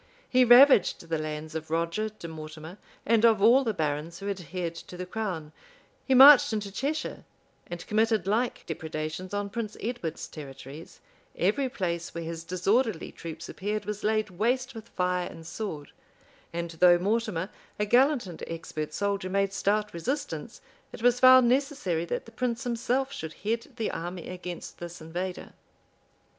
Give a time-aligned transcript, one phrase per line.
[0.27, 4.73] He ravaged the lands of Roger de Mortimer, and of all the barons who adhered
[4.73, 5.51] to the crown;[*]
[6.07, 7.23] he marched into Cheshire,
[7.67, 11.01] and committed like depredations on Prince Edward's territories;
[11.35, 15.91] every place where his disorderly troops appeared was laid waste with fire and sword;
[16.51, 20.61] and though Mortimer, a gallant and expert soldier, made stout resistance,
[20.91, 25.53] it was found necessary that the prince himself should head the army against this invader.